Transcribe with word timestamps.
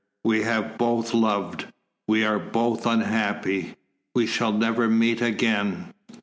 We 0.23 0.41
have 0.41 0.79
both 0.79 1.13
loved, 1.13 1.67
we 2.07 2.25
are 2.25 2.39
both 2.39 2.87
unhappy 2.87 3.75
we 4.15 4.25
shall 4.25 4.51
never 4.51 4.89
meet 4.89 5.21
again." 5.21 5.93